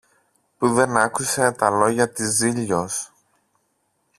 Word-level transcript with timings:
που 0.57 0.73
δεν 0.73 0.97
άκουσε 0.97 1.51
τα 1.51 1.69
λόγια 1.69 2.09
της 2.11 2.35
Ζήλιως. 2.35 3.11